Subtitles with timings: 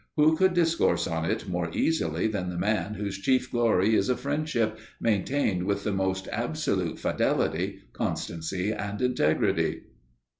[0.15, 4.17] Who could discourse on it more easily than the man whose chief glory is a
[4.17, 9.83] friendship maintained with the most absolute fidelity, constancy, and integrity?